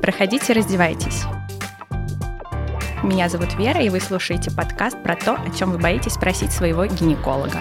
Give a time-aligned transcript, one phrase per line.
[0.00, 1.24] Проходите, раздевайтесь.
[3.02, 6.86] Меня зовут Вера, и вы слушаете подкаст про то, о чем вы боитесь спросить своего
[6.86, 7.60] гинеколога.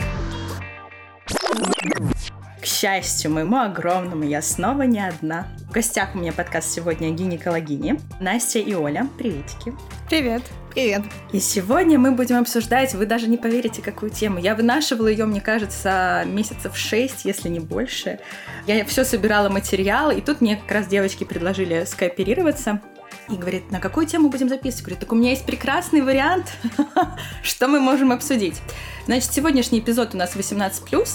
[2.61, 5.47] К счастью моему огромному, я снова не одна.
[5.77, 7.99] В гостях у меня подкаст сегодня о гинекологине.
[8.19, 9.75] Настя и Оля, приветики.
[10.09, 10.41] Привет.
[10.71, 11.03] Привет.
[11.31, 14.39] И сегодня мы будем обсуждать, вы даже не поверите, какую тему.
[14.39, 18.17] Я вынашивала ее, мне кажется, месяцев шесть, если не больше.
[18.65, 22.81] Я все собирала материал, и тут мне как раз девочки предложили скооперироваться.
[23.29, 24.83] И говорит, на какую тему будем записывать?
[24.83, 26.57] Говорит, так у меня есть прекрасный вариант,
[27.43, 28.59] что мы можем обсудить.
[29.05, 31.07] Значит, сегодняшний эпизод у нас 18+,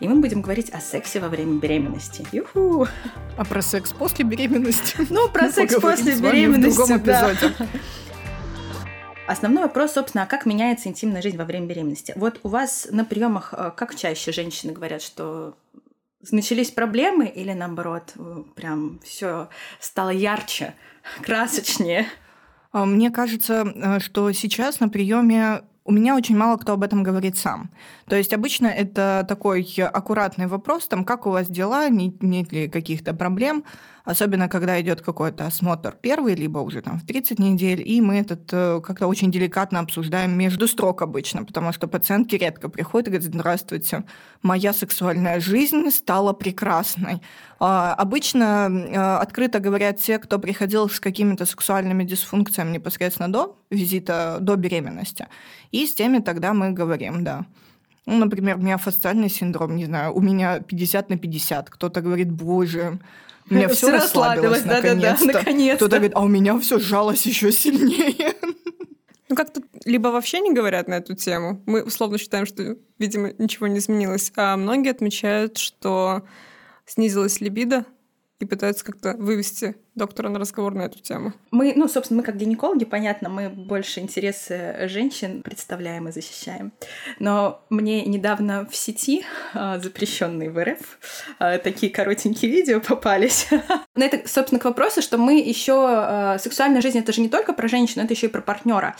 [0.00, 2.26] и мы будем говорить о сексе во время беременности.
[2.32, 2.86] Юху!
[3.36, 4.96] А про секс после беременности?
[5.10, 7.34] Ну, про секс после беременности, да.
[9.26, 12.12] Основной вопрос, собственно, а как меняется интимная жизнь во время беременности?
[12.16, 15.54] Вот у вас на приемах э, как чаще женщины говорят, что
[16.32, 18.14] начались проблемы или наоборот,
[18.56, 20.74] прям все стало ярче,
[21.22, 22.06] красочнее?
[22.72, 27.02] А, мне кажется, э, что сейчас на приеме у меня очень мало кто об этом
[27.02, 27.68] говорит сам.
[28.06, 32.68] То есть обычно это такой аккуратный вопрос, там, как у вас дела, нет, нет ли
[32.68, 33.64] каких-то проблем,
[34.04, 38.48] особенно когда идет какой-то осмотр первый, либо уже там в 30 недель, и мы этот
[38.52, 43.34] э, как-то очень деликатно обсуждаем между строк обычно, потому что пациентки редко приходят и говорят,
[43.34, 44.04] здравствуйте,
[44.42, 47.20] моя сексуальная жизнь стала прекрасной.
[47.62, 54.38] А, обычно э, открыто говорят те, кто приходил с какими-то сексуальными дисфункциями непосредственно до визита,
[54.40, 55.28] до беременности.
[55.70, 57.44] И с теми тогда мы говорим, да.
[58.06, 61.68] Ну, например, у меня фасциальный синдром, не знаю, у меня 50 на 50.
[61.68, 62.98] Кто-то говорит, боже,
[63.50, 65.26] у меня все расслабилось, наконец-то.
[65.26, 68.36] Да, наконец Кто-то говорит, а у меня все сжалось еще сильнее.
[69.28, 71.62] Ну, как-то либо вообще не говорят на эту тему.
[71.66, 74.32] Мы условно считаем, что, видимо, ничего не изменилось.
[74.34, 76.22] А многие отмечают, что
[76.90, 77.86] снизилась либидо
[78.40, 81.32] и пытаются как-то вывести доктора на разговор на эту тему.
[81.50, 86.72] Мы, ну, собственно, мы как гинекологи, понятно, мы больше интересы женщин представляем и защищаем.
[87.18, 90.98] Но мне недавно в сети, а, запрещенные в РФ,
[91.38, 93.48] а, такие коротенькие видео попались.
[93.96, 97.52] Но это, собственно, к вопросу, что мы еще а, сексуальная жизнь это же не только
[97.52, 98.96] про женщину, это еще и про партнера.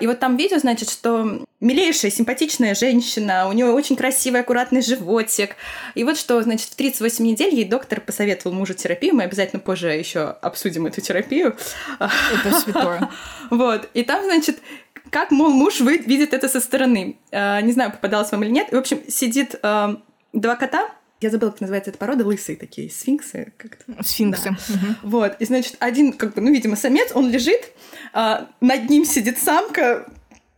[0.00, 5.56] И вот там видео, значит, что милейшая, симпатичная женщина, у нее очень красивый, аккуратный животик.
[5.94, 9.88] И вот что, значит, в 38 недель ей доктор посоветовал мужу терапию, мы обязательно позже
[9.88, 11.56] еще обсудим эту терапию.
[11.98, 13.10] Это святое.
[13.50, 13.88] Вот.
[13.92, 14.60] И там, значит,
[15.10, 17.18] как, мол, муж видит это со стороны.
[17.30, 18.72] А, не знаю, попадалось вам или нет.
[18.72, 20.00] В общем, сидит а,
[20.32, 20.88] два кота,
[21.22, 24.02] я забыла, как называется эта порода, лысые такие, сфинксы как-то.
[24.02, 24.50] Сфинксы.
[24.50, 24.74] Да.
[24.74, 25.10] Угу.
[25.10, 27.72] Вот, и, значит, один, как бы, ну, видимо, самец, он лежит,
[28.12, 30.10] а, над ним сидит самка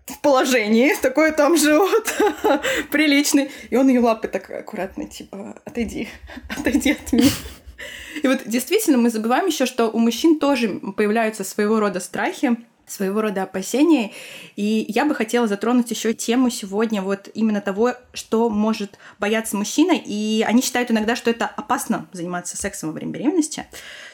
[0.06, 2.14] в положении, такой там живот
[2.90, 6.08] приличный, и он ее лапы так аккуратно, типа, отойди,
[6.58, 7.30] отойди от меня.
[8.22, 12.56] И вот действительно мы забываем еще, что у мужчин тоже появляются своего рода страхи,
[12.86, 14.12] своего рода опасения.
[14.56, 19.92] И я бы хотела затронуть еще тему сегодня вот именно того, что может бояться мужчина.
[19.92, 23.66] И они считают иногда, что это опасно заниматься сексом во время беременности.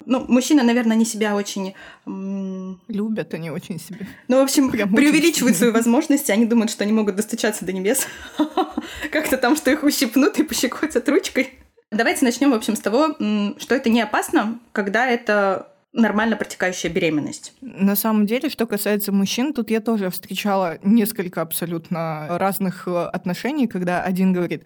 [0.07, 1.75] Ну, мужчины, наверное, они себя очень...
[2.07, 4.07] Любят они очень себя.
[4.29, 6.31] Ну, в общем, Прям преувеличивают свои возможности.
[6.31, 8.07] Они думают, что они могут достучаться до небес.
[9.11, 11.59] Как-то там, что их ущипнут и пощекотят ручкой.
[11.91, 13.17] Давайте начнем, в общем, с того,
[13.59, 17.53] что это не опасно, когда это нормально протекающая беременность.
[17.61, 23.67] На самом деле, что касается мужчин, тут я тоже встречала несколько абсолютно разных э, отношений,
[23.67, 24.65] когда один говорит,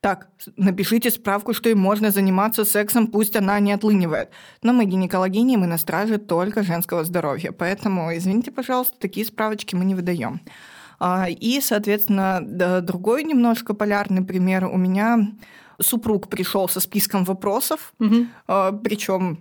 [0.00, 4.30] так, напишите справку, что им можно заниматься сексом, пусть она не отлынивает.
[4.62, 7.52] Но мы гинекологини, мы на страже только женского здоровья.
[7.52, 10.40] Поэтому, извините, пожалуйста, такие справочки мы не выдаем.
[10.98, 12.40] А, и, соответственно,
[12.80, 14.64] другой немножко полярный пример.
[14.66, 15.18] У меня
[15.80, 18.26] супруг пришел со списком вопросов, угу.
[18.82, 19.38] причем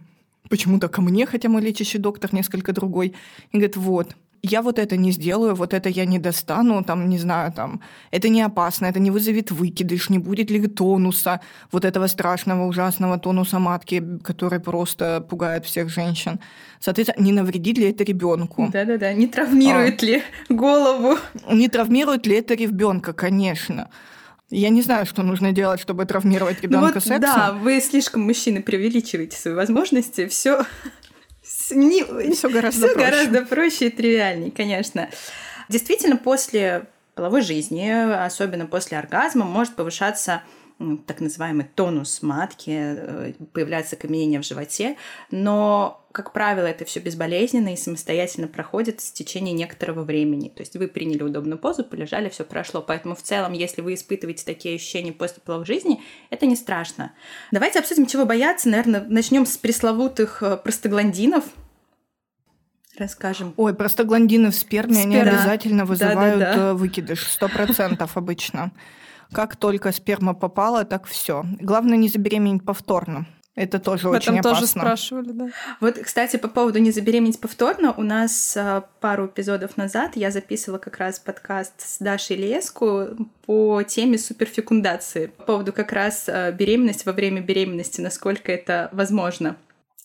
[0.50, 3.14] почему-то ко мне, хотя мой лечащий доктор несколько другой,
[3.52, 7.18] и говорит, вот, я вот это не сделаю, вот это я не достану, там, не
[7.18, 7.82] знаю, там,
[8.12, 11.40] это не опасно, это не вызовет выкидыш, не будет ли тонуса,
[11.72, 16.40] вот этого страшного, ужасного тонуса матки, который просто пугает всех женщин.
[16.80, 18.70] Соответственно, не навредит ли это ребенку?
[18.72, 21.18] Да-да-да, не травмирует а, ли голову?
[21.52, 23.90] Не травмирует ли это ребенка, конечно.
[24.56, 27.20] Я не знаю, что нужно делать, чтобы травмировать ребенка ну вот, сексом.
[27.20, 30.28] Да, вы слишком мужчины преувеличиваете свои возможности.
[30.28, 30.66] Все
[31.72, 33.00] не, все гораздо проще.
[33.00, 35.10] гораздо проще и тривиальней, конечно.
[35.68, 40.42] Действительно, после половой жизни, особенно после оргазма, может повышаться
[41.06, 44.96] так называемый тонус матки, э, появляется каменение в животе,
[45.32, 50.48] но как правило, это все безболезненно и самостоятельно проходит в течение некоторого времени.
[50.48, 52.82] То есть вы приняли удобную позу, полежали, все прошло.
[52.82, 57.12] Поэтому в целом, если вы испытываете такие ощущения после половой жизни, это не страшно.
[57.52, 58.70] Давайте обсудим, чего бояться.
[58.70, 61.44] Наверное, начнем с пресловутых э, простагландинов,
[62.98, 63.54] расскажем.
[63.58, 65.06] Ой, простагландины в сперме, Спер...
[65.06, 66.74] они обязательно вызывают да, да, да.
[66.76, 68.72] выкидыш, сто процентов обычно.
[69.34, 71.44] Как только сперма попала, так все.
[71.60, 73.26] Главное не забеременеть повторно.
[73.56, 74.54] Это тоже В очень этом опасно.
[74.56, 75.48] тоже спрашивали, да.
[75.80, 80.78] Вот, кстати, по поводу не забеременеть повторно, у нас а, пару эпизодов назад я записывала
[80.78, 83.08] как раз подкаст с Дашей Леску
[83.46, 89.56] по теме суперфекундации, по поводу как раз а, беременности во время беременности, насколько это возможно.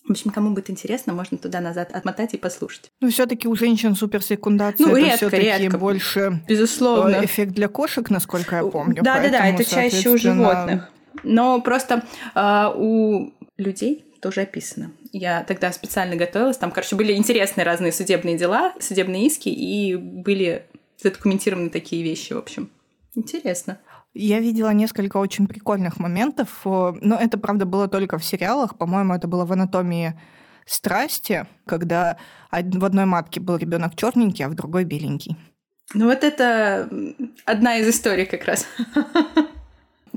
[0.07, 2.91] В общем, кому будет интересно, можно туда-назад отмотать и послушать.
[3.01, 5.79] Ну, все-таки у женщин суперсекундация ну, это редко, все-таки редко.
[5.79, 7.17] больше Безусловно.
[7.17, 9.03] э, эффект для кошек, насколько я помню.
[9.03, 10.89] Да, да, да, Поэтому, это чаще у животных.
[11.23, 12.05] Но просто
[12.35, 14.93] э, у людей тоже описано.
[15.13, 16.59] Я тогда специально готовилась.
[16.59, 20.67] Там, короче, были интересные разные судебные дела, судебные иски, и были
[21.03, 22.71] задокументированы такие вещи, в общем.
[23.15, 23.79] Интересно.
[24.13, 28.77] Я видела несколько очень прикольных моментов, но это, правда, было только в сериалах.
[28.77, 30.21] По-моему, это было в «Анатомии
[30.67, 32.17] страсти», когда
[32.51, 35.37] в одной матке был ребенок черненький, а в другой беленький.
[35.95, 36.89] Ну вот это
[37.45, 38.67] одна из историй как раз.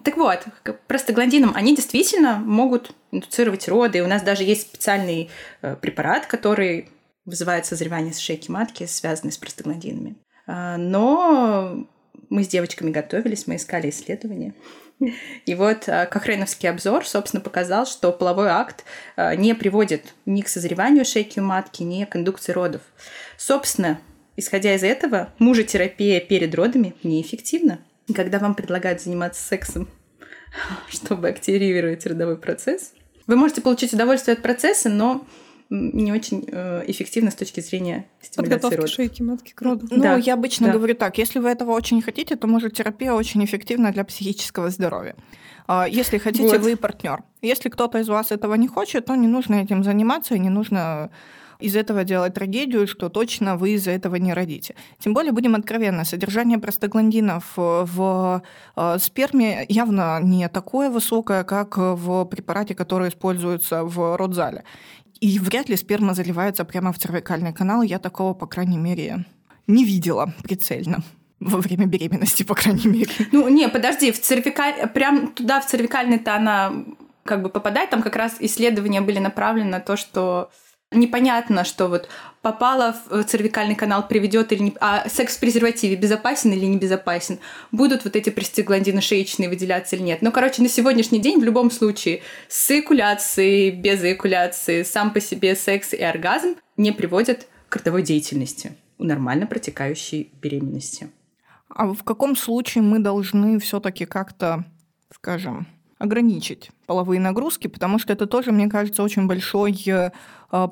[0.03, 0.45] Так вот,
[0.87, 3.99] простагландинам они действительно могут индуцировать роды.
[3.99, 5.29] И у нас даже есть специальный
[5.61, 6.89] э, препарат, который
[7.25, 10.15] вызывает созревание с шейки матки, связанный с простагландинами.
[10.45, 11.87] А, Но
[12.29, 14.53] мы с девочками готовились, мы искали исследования.
[15.45, 18.83] И вот а, Кохреновский обзор, собственно, показал, что половой акт
[19.15, 22.81] а, не приводит ни к созреванию шейки матки, ни к индукции родов.
[23.37, 23.99] Собственно,
[24.35, 27.79] исходя из этого, мужетерапия перед родами неэффективна.
[28.13, 29.87] Когда вам предлагают заниматься сексом,
[30.89, 32.93] чтобы активировать родовой процесс,
[33.27, 35.25] вы можете получить удовольствие от процесса, но
[35.69, 38.93] не очень э, эффективно с точки зрения стимуляции Подготовка родов.
[38.93, 39.87] шейки матки к роду.
[39.89, 40.73] Ну, Да, я обычно да.
[40.73, 45.15] говорю так, если вы этого очень хотите, то, может, терапия очень эффективна для психического здоровья.
[45.65, 46.59] А, Если хотите, Вот.
[46.61, 47.23] вы партнер.
[47.41, 51.09] Если кто-то из вас этого не хочет, то не нужно этим заниматься, и не нужно
[51.63, 54.75] из этого делать трагедию, что точно вы из-за этого не родите.
[54.99, 58.43] Тем более, будем откровенны, содержание простагландинов э, в
[58.75, 64.63] э, сперме явно не такое высокое, как в препарате, который используется в родзале.
[65.21, 67.81] И вряд ли сперма заливается прямо в цервикальный канал.
[67.81, 69.25] Я такого, по крайней мере,
[69.67, 71.01] не видела прицельно
[71.39, 73.11] во время беременности, по крайней мере.
[73.31, 74.87] Ну, не, подожди, в цервикаль...
[74.93, 76.73] прям туда, в цервикальный-то она
[77.23, 77.89] как бы попадает.
[77.89, 80.49] Там как раз исследования были направлены на то, что
[80.93, 82.09] непонятно, что вот
[82.41, 84.75] попала в цервикальный канал, приведет или не...
[84.79, 87.39] А секс в презервативе безопасен или не безопасен?
[87.71, 90.21] Будут вот эти простагландины шеечные выделяться или нет?
[90.21, 95.55] Ну, короче, на сегодняшний день в любом случае с эякуляцией, без эякуляции, сам по себе
[95.55, 101.09] секс и оргазм не приводят к родовой деятельности у нормально протекающей беременности.
[101.69, 104.63] А в каком случае мы должны все-таки как-то,
[105.11, 105.67] скажем,
[105.97, 110.11] ограничить половые нагрузки, потому что это тоже, мне кажется, очень большой э, э,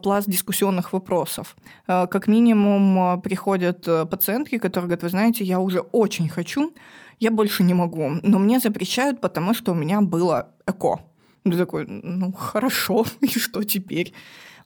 [0.04, 1.56] пласт дискуссионных вопросов.
[1.88, 6.74] Э, Как минимум э, приходят э, пациентки, которые говорят, вы знаете, я уже очень хочу,
[7.19, 11.00] я больше не могу, но мне запрещают, потому что у меня было ЭКО.
[11.44, 14.13] Ты такой, ну хорошо, и что теперь?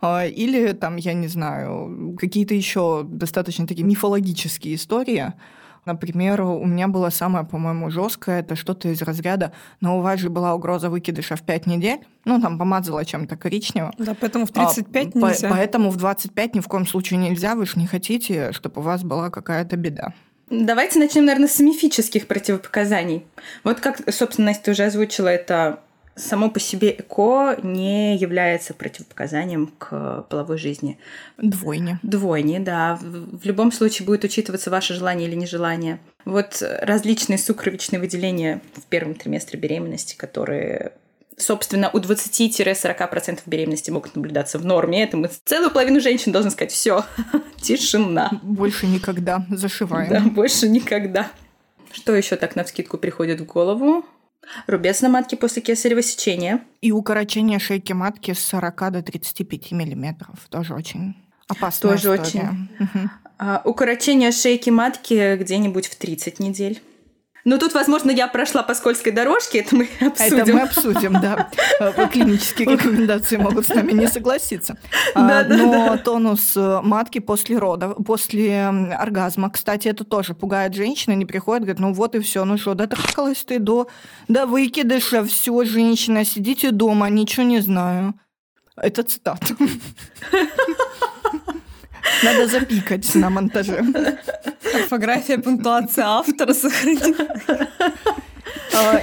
[0.03, 5.33] Или там, я не знаю, какие-то еще достаточно такие мифологические истории.
[5.85, 9.51] Например, у меня было самое, по-моему, жесткое, это что-то из разряда,
[9.81, 13.91] но у вас же была угроза выкидыша в 5 недель, ну, там помазала чем-то коричневым.
[13.99, 15.50] Да, поэтому в А, 35 по- нельзя.
[15.50, 19.03] Поэтому в 25 ни в коем случае нельзя, вы же не хотите, чтобы у вас
[19.03, 20.13] была какая-то беда.
[20.50, 23.25] Давайте начнем, наверное, с мифических противопоказаний.
[23.63, 25.79] Вот как, собственно, Настя уже озвучила, это
[26.15, 30.98] само по себе ЭКО не является противопоказанием к половой жизни.
[31.38, 32.00] Двойне.
[32.03, 32.98] Двойне, да.
[33.01, 36.00] В в любом случае будет учитываться ваше желание или нежелание.
[36.25, 40.93] Вот различные сукровичные выделения в первом триместре беременности, которые
[41.38, 45.03] собственно, у 20-40% беременности могут наблюдаться в норме.
[45.03, 47.05] Это мы целую половину женщин должны сказать, все,
[47.62, 48.31] тишина.
[48.41, 50.10] Больше никогда зашиваем.
[50.10, 51.29] Да, больше никогда.
[51.91, 54.05] Что еще так на вскидку приходит в голову?
[54.67, 56.61] Рубец на матке после кесарево сечения.
[56.81, 60.39] И укорочение шейки матки с 40 до 35 миллиметров.
[60.49, 61.15] Тоже очень
[61.47, 62.51] опасная Тоже история.
[62.79, 63.11] Мгм.
[63.37, 66.81] А, укорочение шейки матки где-нибудь в 30 недель.
[67.47, 70.37] Ну, тут, возможно, я прошла по скользкой дорожке, это мы обсудим.
[70.37, 71.51] Это мы обсудим, да.
[71.79, 74.77] Э, Клинические рекомендации могут с нами не согласиться.
[75.13, 81.11] А, Но тонус э, матки после родов, после оргазма, кстати, это тоже пугает женщин.
[81.13, 83.87] Они приходят, говорят, ну вот и все, ну что, дотрахалась ты до,
[84.27, 88.15] до выкидыша, все, женщина, сидите дома, ничего не знаю.
[88.75, 89.45] Это цитата.
[92.23, 93.85] Надо запикать на монтаже.
[94.75, 97.27] Орфография, пунктуация автора сохранена.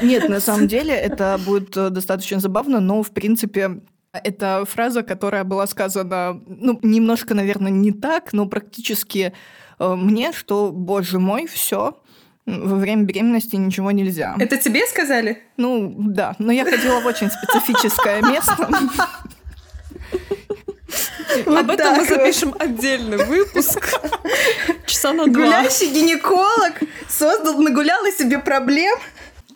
[0.03, 3.81] Нет, на самом деле это будет э, достаточно забавно, но в принципе
[4.13, 9.33] это фраза, которая была сказана, ну, немножко, наверное, не так, но практически
[9.79, 11.99] э, мне, что, боже мой, все,
[12.45, 14.37] во время беременности ничего нельзя.
[14.39, 15.39] Это тебе сказали?
[15.57, 18.69] Ну, да, но я ходила в очень специфическое место.
[21.47, 23.95] Об этом мы запишем отдельный выпуск.
[24.87, 25.45] Часа на два.
[25.45, 26.75] Гулящий гинеколог
[27.09, 28.99] создал, нагулял и себе проблем.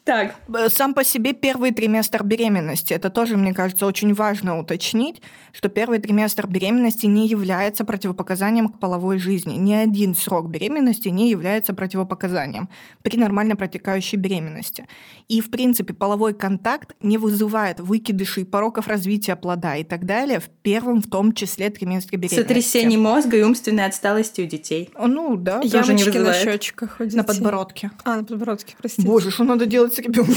[0.07, 0.37] Так,
[0.69, 5.21] Сам по себе первый триместр беременности, это тоже, мне кажется, очень важно уточнить,
[5.53, 9.55] что первый триместр беременности не является противопоказанием к половой жизни.
[9.55, 12.69] Ни один срок беременности не является противопоказанием
[13.03, 14.87] при нормально протекающей беременности.
[15.27, 20.49] И, в принципе, половой контакт не вызывает выкидышей, пороков развития плода и так далее в
[20.63, 22.41] первом, в том числе, триместре беременности.
[22.49, 24.89] сотрясение мозга и умственной отсталости у детей.
[24.97, 26.43] Ну да, Я- тоже не Ямочки на вызывает.
[26.63, 27.23] щечках у на детей.
[27.25, 27.91] подбородке.
[28.05, 29.09] А, на подбородке, простите.
[29.09, 30.35] Боже, что надо делать с ребенком?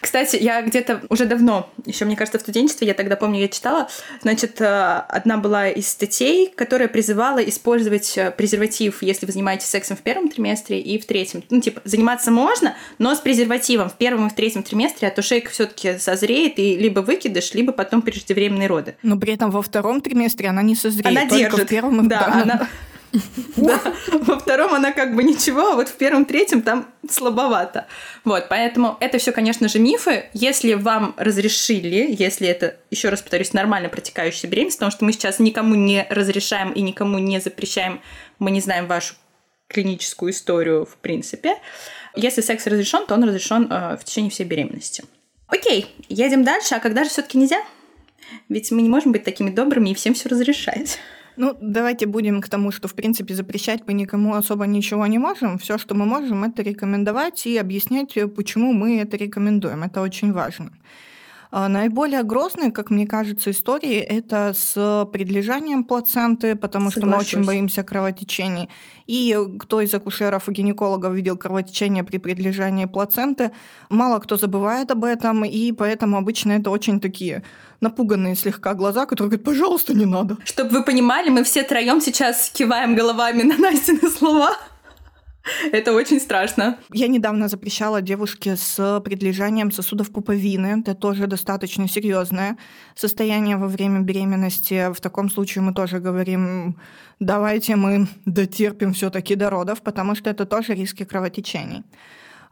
[0.00, 3.88] Кстати, я где-то уже давно, еще мне кажется, в студенчестве, я тогда помню, я читала,
[4.22, 4.64] значит, э,
[5.08, 10.28] одна была из статей, которая призывала использовать э, презерватив, если вы занимаетесь сексом в первом
[10.28, 11.42] триместре и в третьем.
[11.50, 15.22] Ну, типа, заниматься можно, но с презервативом в первом и в третьем триместре, а то
[15.22, 18.96] шейка все-таки созреет, и либо выкидыш, либо потом преждевременные роды.
[19.02, 21.06] Но при этом во втором триместре она не созреет.
[21.06, 21.66] Она только держит.
[21.66, 22.42] в первом и да, втором.
[22.42, 22.68] она...
[23.56, 27.86] Во втором она как бы ничего, а вот в первом, третьем там слабовато.
[28.24, 30.28] Вот, поэтому это все, конечно же, мифы.
[30.32, 35.38] Если вам разрешили, если это, еще раз повторюсь, нормально протекающая беременность, потому что мы сейчас
[35.38, 38.00] никому не разрешаем и никому не запрещаем,
[38.38, 39.14] мы не знаем вашу
[39.68, 41.56] клиническую историю в принципе.
[42.14, 45.04] Если секс разрешен, то он разрешен э, в течение всей беременности.
[45.48, 46.74] Окей, едем дальше.
[46.74, 47.62] А когда же все-таки нельзя?
[48.48, 50.98] Ведь мы не можем быть такими добрыми и всем все разрешать.
[51.36, 55.58] Ну, давайте будем к тому, что, в принципе, запрещать мы никому особо ничего не можем.
[55.58, 59.82] Все, что мы можем, это рекомендовать и объяснять, э, почему мы это рекомендуем.
[59.82, 60.70] Это очень важно.
[61.50, 67.34] А Наиболее грозные, как мне кажется, истории это с предлежанием плаценты, потому что мы Соглашусь.
[67.34, 68.68] очень боимся кровотечений.
[69.06, 73.52] И кто из акушеров и гинекологов видел кровотечение при предлежании плаценты,
[73.88, 77.42] мало кто забывает об этом, и поэтому обычно это очень такие
[77.80, 80.36] напуганные слегка глаза, которые говорят, пожалуйста, не надо.
[80.44, 84.56] Чтобы вы понимали, мы все троем сейчас киваем головами на Настины слова.
[85.72, 86.78] Это очень страшно.
[86.92, 90.80] Я недавно запрещала девушке с предлежанием сосудов пуповины.
[90.80, 92.56] Это тоже достаточно серьезное
[92.94, 94.92] состояние во время беременности.
[94.92, 96.78] В таком случае мы тоже говорим,
[97.20, 101.84] давайте мы дотерпим все-таки до родов, потому что это тоже риски кровотечений.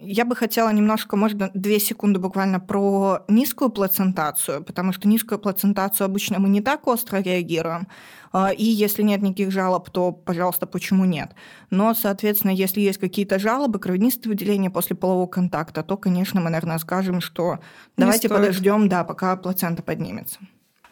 [0.06, 6.04] Я бы хотела немножко, можно две секунды буквально про низкую плацентацию, потому что низкую плацентацию
[6.04, 7.88] обычно мы не так остро реагируем.
[8.32, 11.34] А, И если нет никаких жалоб, то, пожалуйста, почему нет?
[11.70, 16.78] Но, соответственно, если есть какие-то жалобы, кровянистые выделения после полового контакта, то, конечно, мы, наверное,
[16.78, 17.58] скажем, что
[17.96, 18.32] давайте стоит.
[18.32, 20.38] подождем, да, пока плацента поднимется.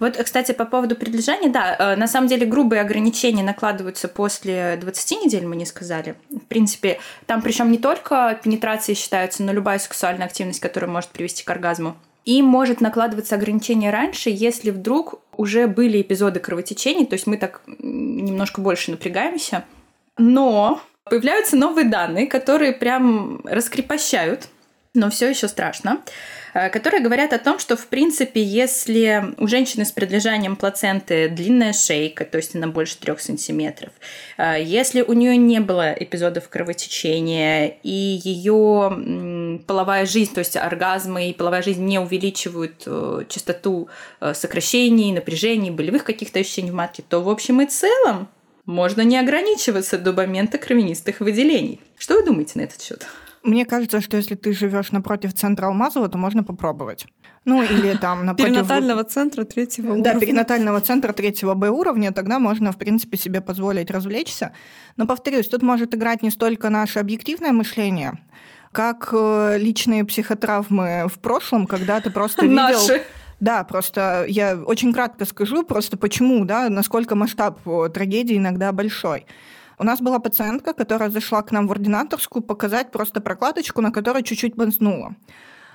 [0.02, 5.24] Вот, кстати, по поводу предлежания, да, э, на самом деле грубые ограничения накладываются после 20
[5.24, 6.16] недель, мы не сказали.
[6.28, 11.44] В принципе, там причем не только пенетрации считаются, но любая сексуальная активность, которая может привести
[11.44, 11.96] к оргазму.
[12.24, 17.62] И может накладываться ограничение раньше, если вдруг уже были эпизоды кровотечений, то есть мы так
[17.78, 19.64] немножко больше напрягаемся.
[20.18, 24.48] Но появляются новые данные, которые прям раскрепощают,
[24.94, 26.02] но все еще страшно,
[26.52, 31.72] э, которые говорят о том, что, в принципе, если у женщины с предлежанием плаценты длинная
[31.72, 33.90] шейка, то есть она больше трех сантиметров,
[34.36, 41.30] э, если у нее не было эпизодов кровотечения и ее половая жизнь, то есть оргазмы
[41.30, 43.88] и половая жизнь не увеличивают э, частоту
[44.34, 48.28] сокращений, напряжений, болевых каких-то ощущений в матке, то в общем и целом
[48.66, 51.80] можно не ограничиваться до момента кровянистых выделений.
[51.98, 53.06] Что вы думаете на этот счет?
[53.44, 57.06] Мне кажется, что если ты живешь напротив центра Алмазова, то можно попробовать.
[57.44, 58.52] Ну, или там напротив...
[58.52, 60.20] Перинатального центра третьего Да, уровня.
[60.20, 64.52] перинатального центра третьего Б уровня, тогда можно, в принципе, себе позволить развлечься.
[64.96, 68.18] Но, повторюсь, тут может играть не столько наше объективное мышление,
[68.70, 72.56] как э, личные психотравмы в прошлом, когда ты просто видел...
[72.56, 73.02] Наши.
[73.40, 79.26] Да, просто я очень кратко скажу, просто почему, да, насколько масштаб э, трагедии иногда большой.
[79.82, 84.22] У нас была пациентка, которая зашла к нам в ординаторскую показать просто прокладочку, на которой
[84.22, 85.16] чуть-чуть бонзнула.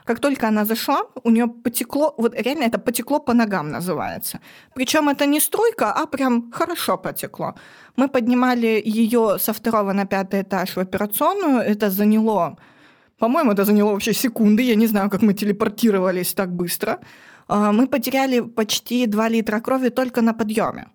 [0.06, 4.40] Как только она зашла, у нее потекло, вот реально это потекло по ногам называется.
[4.74, 7.56] Причем это не струйка, а прям хорошо потекло.
[7.98, 11.60] Мы поднимали ее со второго на пятый этаж в операционную.
[11.60, 12.56] Это заняло,
[13.20, 14.64] по-моему, это заняло вообще секунды.
[14.64, 17.00] Я не знаю, как мы телепортировались так быстро.
[17.50, 20.86] А, мы потеряли почти 2 литра крови только на подъеме.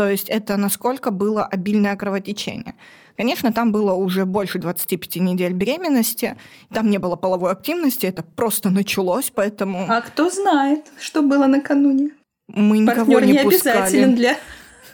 [0.00, 2.74] То есть это насколько было обильное кровотечение.
[3.18, 6.38] Конечно, там было уже больше 25 недель беременности,
[6.72, 9.84] там не было половой активности, это просто началось, поэтому...
[9.86, 12.12] А кто знает, что было накануне?
[12.48, 13.76] Мы никого Партнер не, не пускали.
[13.76, 14.36] обязателен для...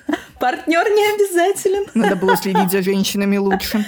[0.41, 1.87] Партнер не обязателен.
[1.95, 3.87] Надо было следить за женщинами лучше.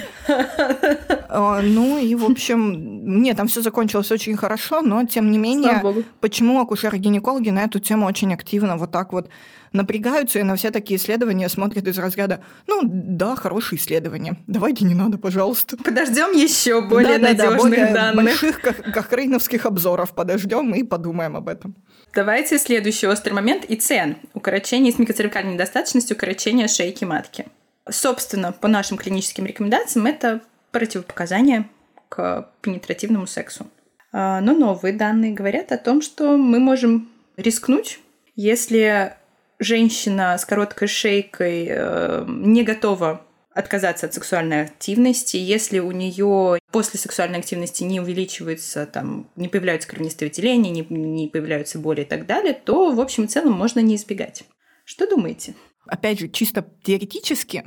[1.27, 5.83] А, Ну и, в общем, нет, там все закончилось очень хорошо, но тем не менее,
[6.21, 9.29] почему акушеры-гинекологи на эту тему очень активно вот так вот
[9.73, 14.95] напрягаются и на все такие исследования смотрят из разряда, ну да, хорошие исследования, давайте не
[14.95, 15.77] надо, пожалуйста.
[15.77, 18.25] Подождем еще более Да-да-да, надежных более данных.
[18.25, 21.75] больших кох- кохрейновских обзоров подождем и подумаем об этом.
[22.13, 24.13] Давайте следующий острый момент– ИЦН.
[24.33, 27.45] Укорочение с микроцервикальной недостаточностью, укорочение шейки матки.
[27.89, 31.69] Собственно, по нашим клиническим рекомендациям, это противопоказание
[32.09, 33.67] к пенетративному сексу.
[34.11, 37.99] А, Но новые данные говорят о том, что мы можем рискнуть,
[38.35, 39.13] если
[39.59, 46.99] женщина с короткой шейкой э, не готова отказаться от сексуальной активности, если у нее после
[46.99, 52.25] сексуальной активности не увеличивается, там, не появляются кровянистые выделения, не, не появляются боли и так
[52.25, 54.43] далее, то, в общем и целом, можно не избегать.
[54.85, 55.55] Что думаете?
[55.85, 57.63] Опять же, чисто теоретически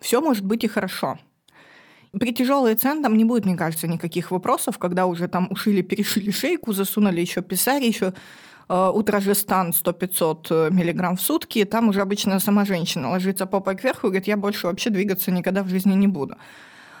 [0.00, 1.18] все может быть и хорошо.
[2.12, 6.30] При тяжелой ЦН там не будет, мне кажется, никаких вопросов, когда уже там ушили, перешили
[6.30, 8.12] шейку, засунули еще писарь, еще
[8.72, 14.26] утражестан 100-500 миллиграмм в сутки, там уже обычно сама женщина ложится попой кверху и говорит,
[14.26, 16.36] я больше вообще двигаться никогда в жизни не буду.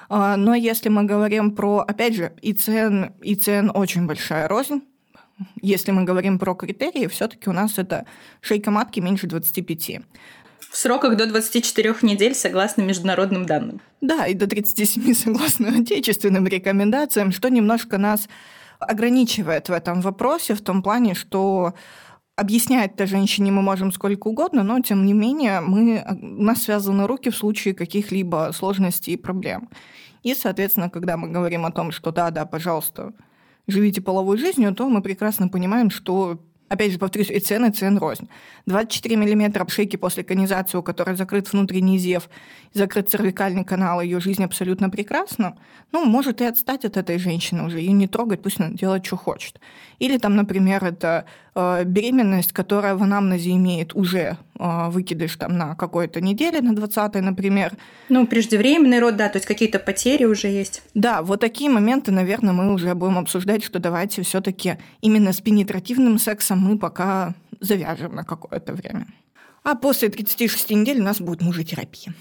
[0.08, 4.82] А, Но если мы говорим про, опять же, ИЦН, ИЦН очень большая рознь,
[5.60, 8.04] если мы говорим про критерии, все-таки у нас это
[8.40, 10.00] шейка матки меньше 25.
[10.58, 13.80] В сроках до 24 недель, согласно международным данным.
[14.00, 18.28] Да, и до 37 согласно отечественным рекомендациям, что немножко нас
[18.82, 21.74] ограничивает в этом вопросе, в том плане, что
[22.36, 27.30] объяснять-то женщине мы можем сколько угодно, но тем не менее мы, у нас связаны руки
[27.30, 29.68] в случае каких-либо сложностей и проблем.
[30.22, 33.12] И, соответственно, когда мы говорим о том, что да, да, пожалуйста,
[33.66, 36.38] живите половой жизнью, то мы прекрасно понимаем, что
[36.72, 38.30] Опять же, повторюсь, и цены, цен рознь.
[38.64, 42.30] 24 миллиметра шейки после конизации, у которой закрыт внутренний зев,
[42.72, 45.58] закрыт цервикальный канал, ее жизнь абсолютно прекрасна,
[45.92, 49.18] ну, может и отстать от этой женщины уже, ее не трогать, пусть она делает, что
[49.18, 49.60] хочет.
[49.98, 56.20] Или там, например, это беременность, которая в анамнезе имеет уже э, выкидыш там на какой-то
[56.20, 57.72] неделе, на 20 например.
[58.08, 60.82] Ну, преждевременный род, да, то есть какие-то потери уже есть.
[60.94, 65.40] Да, вот такие моменты, наверное, мы уже будем обсуждать, что давайте все таки именно с
[65.40, 69.06] пенетративным сексом мы пока завяжем на какое-то время.
[69.64, 72.14] А после 36 недель у нас будет мужетерапия.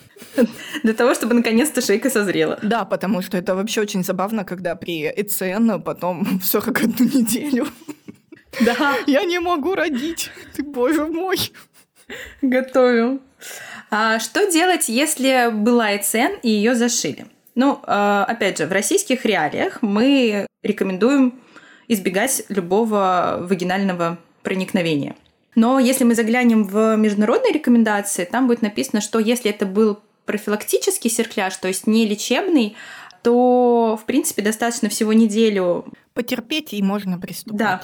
[0.84, 2.60] Для того, чтобы наконец-то шейка созрела.
[2.62, 7.68] Да, потому что это вообще очень забавно, когда при ЭЦН потом в 41 неделю
[8.60, 10.32] Да, я не могу родить.
[10.56, 11.38] Ты, боже мой.
[12.42, 13.22] готовим.
[13.90, 17.26] А что делать, если была ЭЦН и ее зашили?
[17.56, 21.42] Ну, э, опять же, в российских реалиях мы рекомендуем
[21.88, 25.16] избегать любого вагинального проникновения.
[25.56, 31.10] Но если мы заглянем в международные рекомендации, там будет написано, что если это был профилактический
[31.10, 32.78] серкляж, то есть не лечебный,
[33.22, 37.58] то, в принципе, достаточно всего неделю Потерпеть и можно приступать.
[37.58, 37.84] Да.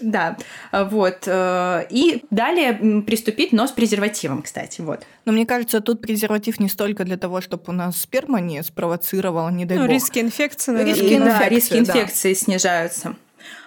[0.00, 0.36] Да,
[0.72, 1.24] вот.
[1.26, 5.00] э, И далее приступить, но с презервативом, кстати, вот.
[5.24, 9.48] Но мне кажется, тут презерватив не столько для того, чтобы у нас сперма не спровоцировала,
[9.50, 9.92] не дай Ну, бог.
[9.92, 10.94] риски инфекции, наверное.
[10.94, 11.78] Риски да, инфекции, риски да.
[11.80, 13.16] инфекции снижаются.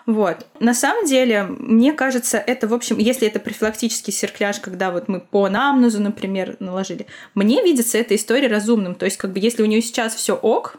[0.06, 0.48] Вот.
[0.60, 5.20] На самом деле, мне кажется, это, в общем, если это профилактический серкляж, когда вот мы
[5.20, 8.96] по анамнезу, например, наложили, мне видится эта история разумным.
[8.96, 10.78] То есть, как бы, если у нее сейчас все ок,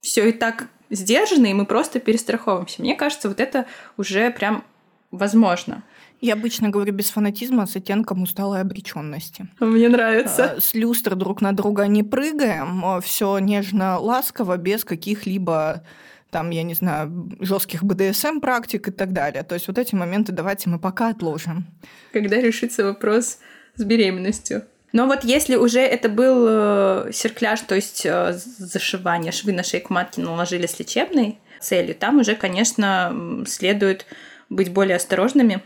[0.00, 2.82] все и так сдержано, и мы просто перестраховываемся.
[2.82, 4.64] Мне кажется, вот это уже прям
[5.10, 5.82] возможно.
[6.20, 9.48] Я обычно говорю без фанатизма с оттенком усталой обреченности.
[9.58, 10.54] Мне нравится.
[10.56, 15.82] Э, С люстр друг на друга не прыгаем, все нежно, ласково, без каких-либо
[16.30, 19.42] там, я не знаю, жестких БДСМ практик и так далее.
[19.42, 21.66] То есть вот эти моменты давайте мы пока отложим.
[22.12, 23.38] когда решится вопрос
[23.74, 24.62] с беременностью.
[24.92, 29.94] Но вот если уже это был э, серкляж, то есть э, зашивание, швы на шейку
[29.94, 34.06] матки наложили с лечебной целью, там уже, конечно, следует
[34.50, 35.62] быть более осторожными.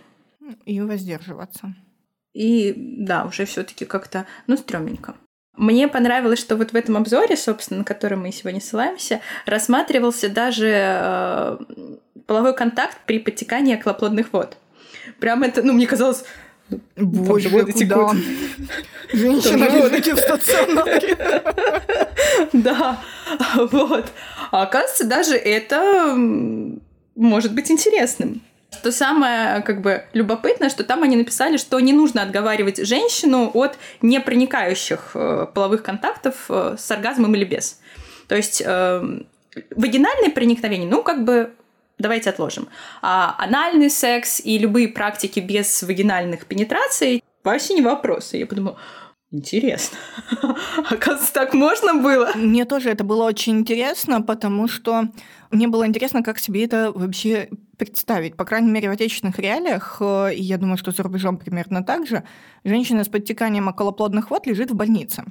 [0.64, 1.74] И воздерживаться.
[2.32, 5.16] И да, уже все таки как-то, ну, стрёмненько.
[5.56, 10.70] Мне понравилось, что вот в этом обзоре, собственно, на который мы сегодня ссылаемся, рассматривался даже
[10.70, 11.58] э,
[12.26, 14.58] половой контакт при подтекании околоплодных вод.
[15.18, 16.24] Прям это, ну, мне казалось,
[16.96, 17.84] Боже, воды куда?
[17.84, 18.16] текут.
[19.12, 21.16] Женщина Там же лежите в стационаре.
[22.52, 23.00] Да,
[23.56, 24.06] вот.
[24.50, 26.14] А оказывается, даже это
[27.14, 28.42] может быть интересным.
[28.72, 33.78] Что самое как бы любопытное, что там они написали, что не нужно отговаривать женщину от
[34.02, 37.80] непроникающих э, половых контактов э, с оргазмом или без.
[38.28, 39.20] То есть э,
[39.74, 41.52] вагинальное проникновение, ну как бы
[41.98, 42.68] давайте отложим.
[43.02, 48.32] А анальный секс и любые практики без вагинальных пенетраций вообще не вопрос.
[48.34, 48.78] Я подумала,
[49.32, 49.98] Интересно.
[50.90, 52.30] Оказывается, так можно было?
[52.36, 55.08] Мне тоже это было очень интересно, потому что
[55.50, 58.36] мне было интересно, как себе это вообще представить.
[58.36, 62.06] По крайней мере, в отечественных реалиях, э, и я думаю, что за рубежом примерно так
[62.06, 62.22] же,
[62.64, 65.24] женщина с подтеканием околоплодных вод лежит в больнице.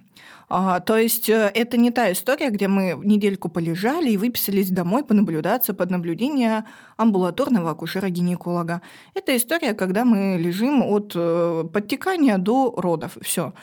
[0.47, 5.03] А, то есть э, это не та история, где мы недельку полежали и выписались домой
[5.03, 6.65] понаблюдаться под наблюдение
[6.97, 8.81] амбулаторного акушера-гинеколога.
[9.13, 13.17] Это история, когда мы лежим от э, подтекания до родов.
[13.21, 13.53] Все.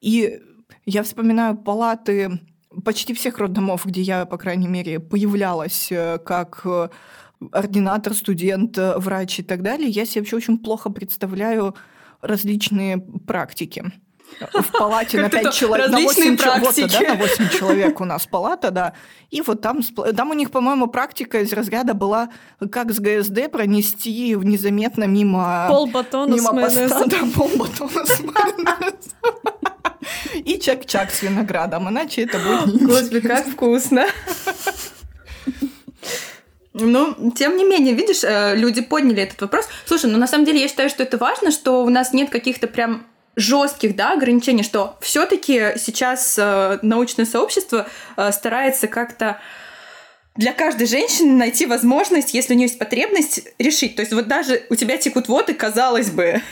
[0.00, 0.40] И
[0.86, 2.40] я вспоминаю палаты
[2.84, 5.92] почти всех роддомов, где я, по крайней мере, появлялась
[6.24, 6.66] как
[7.52, 11.74] ординатор, студент, э, врач и так далее, я себе вообще очень плохо представляю
[12.20, 13.92] различные практики.
[14.52, 18.70] В палате на 5 человек, на 8, вот, да, на 8 человек у нас палата,
[18.70, 18.94] да.
[19.30, 22.30] И вот там, там у них, по-моему, практика из разряда была,
[22.70, 25.66] как с ГСД пронести незаметно мимо...
[25.68, 27.08] Пол батона мимо с майонезом.
[27.08, 28.98] Да, пол батона с майонезом
[30.34, 34.06] и чак-чак с виноградом, иначе это будет Господи, как вкусно.
[36.74, 39.68] Ну, тем не менее, видишь, э, люди подняли этот вопрос.
[39.86, 42.66] Слушай, ну на самом деле я считаю, что это важно, что у нас нет каких-то
[42.66, 43.06] прям
[43.36, 49.40] жестких да, ограничений, что все-таки сейчас э, научное сообщество э, старается как-то
[50.34, 53.94] для каждой женщины найти возможность, если у нее есть потребность, решить.
[53.94, 56.42] То есть вот даже у тебя текут воды, казалось бы,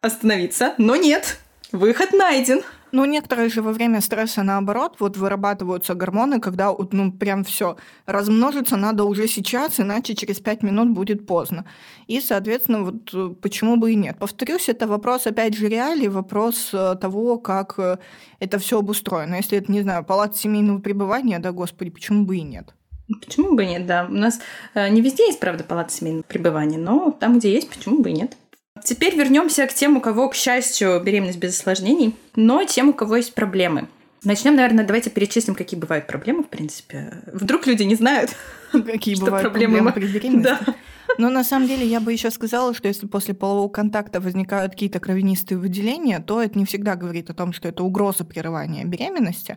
[0.00, 1.38] остановиться, но нет,
[1.72, 2.62] выход найден.
[2.92, 7.76] Ну, некоторые же во время стресса, наоборот, вот вырабатываются гормоны, когда ну, прям все
[8.06, 11.64] размножиться надо уже сейчас, иначе через пять минут будет поздно.
[12.06, 14.18] И, соответственно, вот э, почему бы и нет.
[14.18, 17.98] Повторюсь, это вопрос, опять же, реалий, вопрос э, того, как э,
[18.40, 19.36] это все обустроено.
[19.36, 22.74] Если это, не знаю, палата семейного пребывания, да, господи, почему бы и нет?
[23.20, 24.06] Почему бы нет, да.
[24.08, 24.40] У нас
[24.74, 28.36] не везде есть, правда, палата семейного пребывания, но там, где есть, почему бы и нет.
[28.84, 33.16] Теперь вернемся к тем, у кого, к счастью, беременность без осложнений, но тем, у кого
[33.16, 33.88] есть проблемы.
[34.22, 37.22] Начнем, наверное, давайте перечислим, какие бывают проблемы, в принципе.
[37.32, 38.30] Вдруг люди не знают,
[38.72, 40.64] какие бывают проблемы при беременности.
[40.66, 40.74] Да.
[41.18, 45.00] Но на самом деле я бы еще сказала, что если после полового контакта возникают какие-то
[45.00, 49.56] кровянистые выделения, то это не всегда говорит о том, что это угроза прерывания беременности.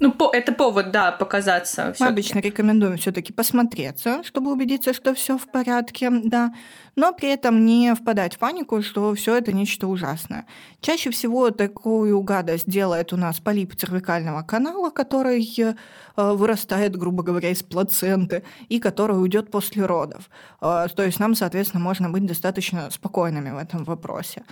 [0.00, 1.94] Ну, по, это повод, да, показаться.
[2.00, 6.52] Мы обычно рекомендуем все-таки посмотреться, чтобы убедиться, что все в порядке, да,
[6.96, 10.46] но при этом не впадать в панику, что все это нечто ужасное.
[10.80, 15.74] Чаще всего такую гадость делает у нас полип цервикального канала, который э,
[16.16, 20.30] вырастает, грубо говоря, из плаценты и который уйдет после родов.
[20.60, 24.42] Э, то есть нам, соответственно, можно быть достаточно спокойными в этом вопросе.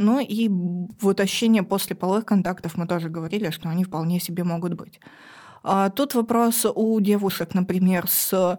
[0.00, 4.72] Ну и вот ощущения после половых контактов мы тоже говорили, что они вполне себе могут
[4.72, 4.98] быть.
[5.62, 8.58] А тут вопрос у девушек, например, с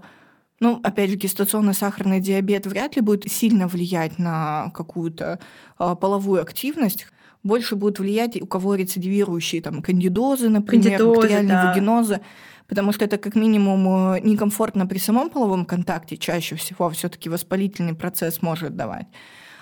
[0.59, 5.39] ну, опять же, гестационный сахарный диабет вряд ли будет сильно влиять на какую-то
[5.79, 7.07] а, половую активность.
[7.41, 11.65] Больше будет влиять у кого рецидивирующие там кандидозы, например, Кандидозы, бактериальные да.
[11.69, 12.21] вагинозы,
[12.67, 17.29] потому что это как минимум э, некомфортно при самом половом контакте, чаще всего все таки
[17.29, 19.07] воспалительный процесс может давать.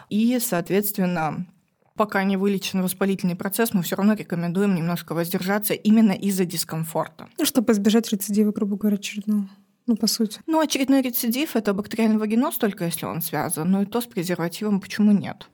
[0.10, 1.46] И, соответственно,
[2.00, 7.28] пока не вылечен воспалительный процесс, мы все равно рекомендуем немножко воздержаться именно из-за дискомфорта.
[7.38, 9.50] Ну, чтобы избежать рецидива, грубо говоря, очередного.
[9.86, 10.40] Ну, по сути.
[10.48, 13.70] Ну, очередной рецидив– это бактериальный вагиноз, только если он связан.
[13.70, 15.50] Ну, и то с презервативом почему нет?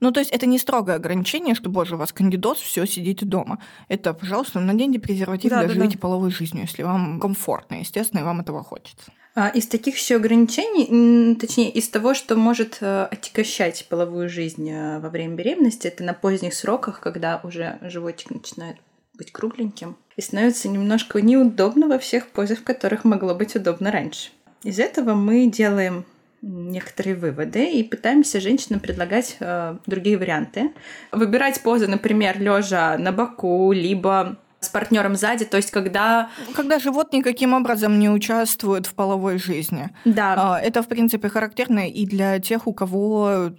[0.00, 3.58] Ну, то есть это не строгое ограничение, что, боже, у вас кандидоз, все, сидите дома.
[3.88, 6.00] Это, пожалуйста, наденьте презерватив, да, да, живите да.
[6.00, 9.12] половой жизнью, если вам комфортно, естественно, и вам этого хочется.
[9.34, 14.98] А из таких еще ограничений, точнее, из того, что может э, отягощать половую жизнь э,
[14.98, 18.76] во время беременности, это на поздних сроках, когда уже животик начинает
[19.14, 24.30] быть кругленьким и становится немножко неудобно во всех позах, в которых могло быть удобно раньше.
[24.64, 26.04] Из этого мы делаем
[26.42, 30.72] некоторые выводы и пытаемся женщинам предлагать э, другие варианты.
[31.12, 36.30] Выбирать позы, например, лежа на боку, либо с партнером сзади, то есть когда...
[36.54, 39.88] Когда живот никаким образом не участвует в половой жизни.
[40.04, 40.34] Да.
[40.36, 43.52] А, это, в принципе, характерно и для тех, у кого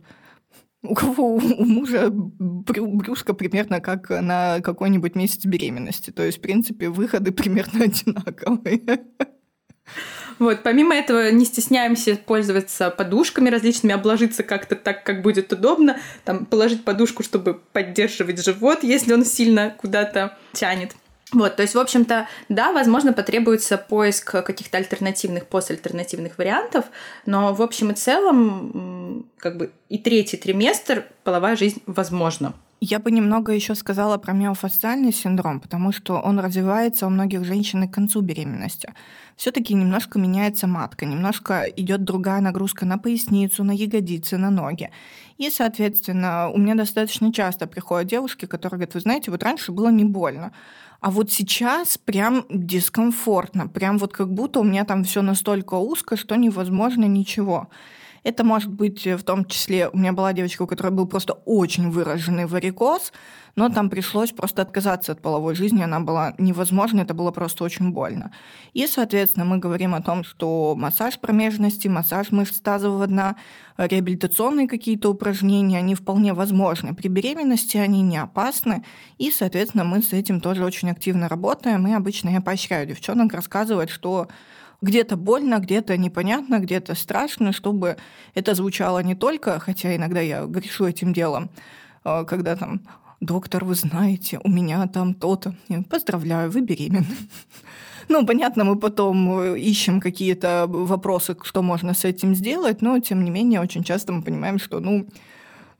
[0.83, 6.11] у кого у мужа брюшка примерно как на какой-нибудь месяц беременности.
[6.11, 8.81] То есть, в принципе, выходы примерно одинаковые.
[10.41, 16.47] Вот, помимо этого, не стесняемся пользоваться подушками различными, обложиться как-то так, как будет удобно, там,
[16.47, 20.95] положить подушку, чтобы поддерживать живот, если он сильно куда-то тянет.
[21.31, 26.85] Вот, то есть, в общем-то, да, возможно, потребуется поиск каких-то альтернативных, постальтернативных вариантов,
[27.27, 32.53] но в общем и целом, как бы и третий триместр половая жизнь возможна.
[32.83, 37.83] Я бы немного еще сказала про миофасциальный синдром, потому что он развивается у многих женщин
[37.83, 38.91] и к концу беременности.
[39.35, 44.89] Все-таки немножко меняется матка, немножко идет другая нагрузка на поясницу, на ягодицы, на ноги.
[45.37, 49.89] И, соответственно, у меня достаточно часто приходят девушки, которые говорят, вы знаете, вот раньше было
[49.89, 50.51] не больно,
[51.01, 56.17] а вот сейчас прям дискомфортно, прям вот как будто у меня там все настолько узко,
[56.17, 57.69] что невозможно ничего.
[58.23, 61.33] Это может быть э, в том числе, у меня была девочка, у которой был просто
[61.45, 63.11] очень выраженный варикоз,
[63.55, 67.91] но там пришлось просто отказаться от половой жизни, она была невозможна, это было просто очень
[67.91, 68.31] больно.
[68.73, 73.37] И, соответственно, мы говорим о том, что массаж промежности, массаж мышц тазового дна,
[73.77, 76.93] реабилитационные какие-то упражнения, они вполне возможны.
[76.93, 78.85] При беременности они не опасны,
[79.17, 83.89] и, соответственно, мы с этим тоже очень активно работаем, и обычно я поощряю девчонок рассказывать,
[83.89, 84.27] что
[84.81, 87.97] где-то больно, где-то непонятно, где-то страшно, чтобы
[88.33, 91.49] это звучало не только, хотя иногда я грешу этим делом,
[92.03, 92.81] а, когда там
[93.19, 95.55] доктор, вы знаете, у меня там то-то.
[95.89, 97.05] Поздравляю, вы беременны.
[98.09, 103.23] Ну, понятно, мы потом э, ищем какие-то вопросы, что можно с этим сделать, но, тем
[103.23, 105.07] не менее, очень часто мы понимаем, что, ну,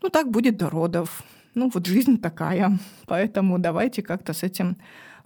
[0.02, 1.24] ну так будет до родов.
[1.56, 2.80] Ну, вот жизнь такая.
[3.06, 4.78] Поэтому давайте как-то с этим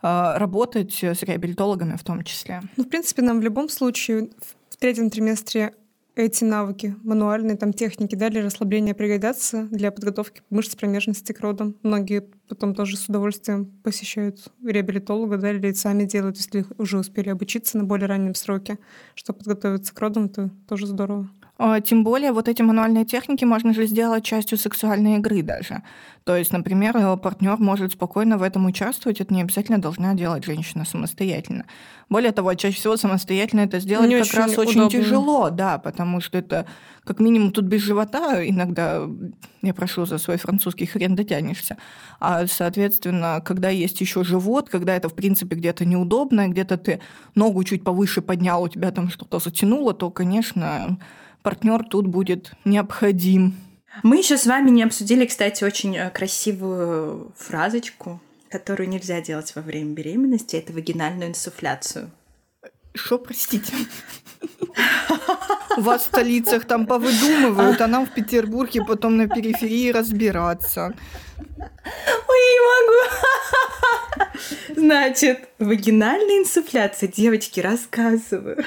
[0.01, 2.61] работать с реабилитологами в том числе.
[2.77, 4.29] Ну, в принципе, нам в любом случае
[4.69, 5.73] в третьем триместре
[6.15, 11.75] эти навыки, мануальные там техники, да, для расслабления пригодятся для подготовки мышц промежности к родам.
[11.83, 17.77] Многие потом тоже с удовольствием посещают реабилитолога, да, или сами делают, если уже успели обучиться
[17.77, 18.79] на более раннем сроке,
[19.13, 21.29] чтобы подготовиться к родам, это тоже здорово.
[21.57, 25.83] А, тем более вот эти мануальные техники можно же сделать частью сексуальной игры даже.
[26.25, 30.43] То есть, например, э, партнер может спокойно в этом участвовать, это не обязательно должна делать
[30.43, 31.65] женщина самостоятельно.
[32.09, 34.85] Более того, чаще всего самостоятельно это сделать не как очень раз удобно.
[34.85, 36.65] очень тяжело, да, потому что это
[37.05, 39.07] как минимум тут без живота иногда,
[39.61, 41.77] я прошу за свой французский хрен дотянешься.
[42.19, 46.99] А, соответственно, когда есть еще живот, когда это, в принципе, где-то неудобно, где-то ты
[47.33, 50.97] ногу чуть повыше поднял, у тебя там что-то затянуло, то, конечно,
[51.45, 53.55] партнер тут будет необходим.
[54.01, 59.61] Мы еще с вами не обсудили, кстати, очень э, красивую фразочку, которую нельзя делать во
[59.61, 60.55] время беременности.
[60.55, 62.09] Это вагинальную инсуфляцию.
[62.95, 63.73] Что, простите?
[65.77, 70.95] У вас в столицах там повыдумывают, а нам в Петербурге потом на периферии разбираться.
[71.37, 73.01] Ой, не могу.
[74.81, 78.65] Значит, вагинальная инсуфляция, девочки, рассказываю.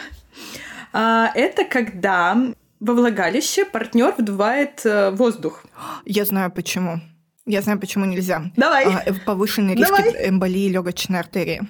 [0.92, 2.36] А, это когда
[2.80, 5.64] во влагалище партнер вдувает э, воздух.
[6.04, 7.00] Я знаю почему.
[7.46, 8.50] Я знаю, почему нельзя.
[8.56, 8.84] Давай.
[8.84, 10.28] А, э, повышенный риск Давай.
[10.28, 11.62] эмболии легочной артерии.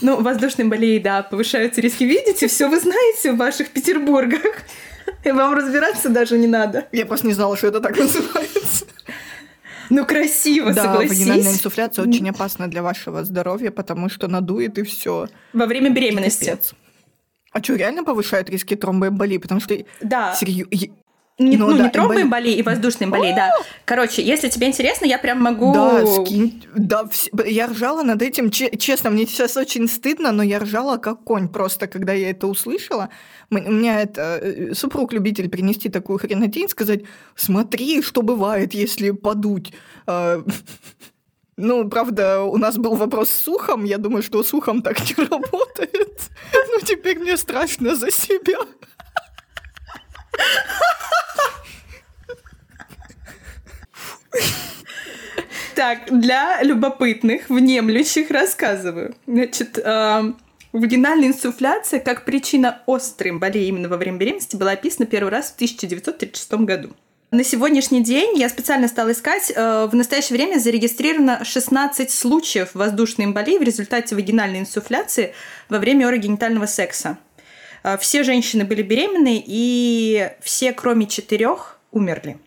[0.00, 2.04] Ну, воздушной эмболии, да, повышаются риски.
[2.04, 4.62] Видите, все вы знаете в ваших Петербургах.
[5.24, 6.86] И вам разбираться даже не надо.
[6.92, 8.86] Я просто не знала, что это так называется.
[9.90, 11.10] Ну, красиво, да, согласись.
[11.10, 15.28] вагинальная инсуфляция очень опасна для вашего здоровья, потому что надует и все.
[15.52, 16.44] Во время беременности.
[16.44, 16.74] Пипец.
[17.54, 19.38] А что, реально повышает риски тромбоэмболии?
[19.38, 19.76] Потому что...
[20.00, 20.34] Да.
[20.34, 20.68] Серьезно...
[21.36, 23.50] Не, ну, ну, да, не тромбоэмболии и воздушной эмболии, да.
[23.84, 25.72] Короче, если тебе интересно, я прям могу...
[25.72, 26.64] Да, скинь.
[26.76, 27.04] Да,
[27.44, 31.88] я ржала над этим, честно, мне сейчас очень стыдно, но я ржала как конь просто,
[31.88, 33.08] когда я это услышала.
[33.50, 37.02] У меня это э, супруг-любитель принести такую хренотень, сказать,
[37.34, 39.72] смотри, что бывает, если подуть.
[41.56, 43.84] Ну, правда, у нас был вопрос с сухом.
[43.84, 46.30] Я думаю, что сухом так не работает.
[46.52, 48.58] Ну, теперь мне страшно за себя.
[55.74, 59.14] Так, для любопытных, внемлющих рассказываю.
[59.26, 60.32] Значит, э,
[60.72, 65.54] вагинальная инсуфляция как причина острой болезни именно во время беременности была описана первый раз в
[65.56, 66.90] 1936 году.
[67.34, 69.52] На сегодняшний день я специально стала искать.
[69.56, 75.34] Э, в настоящее время зарегистрировано 16 случаев воздушной эмболии в результате вагинальной инсуфляции
[75.68, 77.18] во время орогенитального секса.
[77.82, 82.38] Э, все женщины были беременны, и все, кроме четырех, умерли.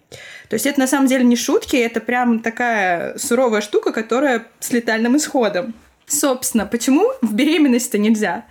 [0.48, 4.72] То есть это на самом деле не шутки, это прям такая суровая штука, которая с
[4.72, 5.74] летальным исходом.
[6.06, 8.46] Собственно, почему в беременность-то нельзя?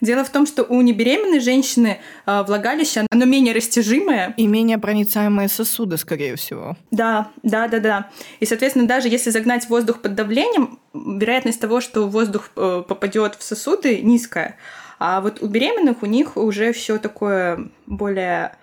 [0.00, 4.34] Дело в том, что у небеременной женщины э, влагалище, оно менее растяжимое.
[4.36, 6.76] И менее проницаемые сосуды, скорее всего.
[6.90, 8.10] Да, да, да, да.
[8.40, 13.42] И, соответственно, даже если загнать воздух под давлением, вероятность того, что воздух э, попадет в
[13.42, 14.56] сосуды, низкая.
[14.98, 18.56] А вот у беременных у них уже все такое более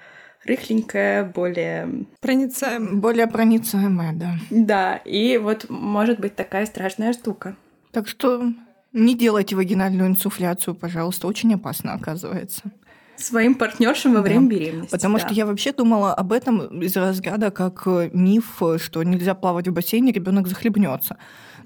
[0.43, 2.05] рыхленькое, более...
[2.21, 2.93] Проницаемое.
[2.93, 4.35] Более проницаемое, да.
[4.49, 7.55] Да, и вот может быть такая страшная штука.
[7.91, 8.53] Так что
[8.95, 12.63] не делайте вагинальную инсуфляцию, пожалуйста, очень опасно оказывается.
[13.17, 14.55] Своим партнершам во время да.
[14.55, 14.91] беременности.
[14.91, 15.25] Потому да.
[15.25, 19.73] что я вообще думала об этом из разряда как э, миф, что нельзя плавать в
[19.73, 21.17] бассейне, ребенок захлебнется.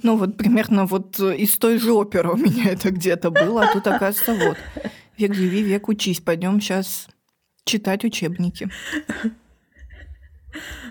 [0.03, 3.87] Ну вот примерно вот из той же оперы у меня это где-то было, а тут
[3.87, 4.57] оказывается вот.
[5.17, 6.21] Век живи, век учись.
[6.21, 7.07] Пойдем сейчас
[7.65, 8.69] читать учебники.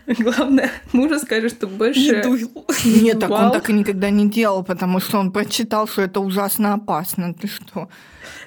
[0.19, 2.01] Главное, мужу скажешь, что больше...
[2.01, 2.51] Не дуй.
[2.85, 6.73] Нет, так он так и никогда не делал, потому что он прочитал, что это ужасно
[6.75, 7.35] опасно.
[7.35, 7.89] Ты что?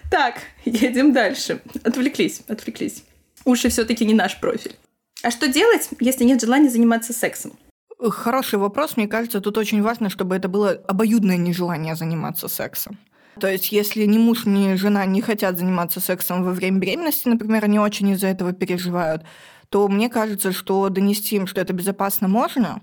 [0.10, 1.62] Так, едем дальше.
[1.84, 3.04] Отвлеклись, отвлеклись.
[3.46, 4.76] Уши все таки не наш профиль.
[5.24, 7.54] А что делать, если нет желания заниматься сексом?
[8.00, 8.98] Хороший вопрос.
[8.98, 12.98] Мне кажется, тут очень важно, чтобы это было обоюдное нежелание заниматься сексом.
[13.40, 17.64] То есть, если ни муж, ни жена не хотят заниматься сексом во время беременности, например,
[17.64, 19.24] они очень из-за этого переживают,
[19.72, 22.82] то мне кажется, что донести им, что это безопасно, можно,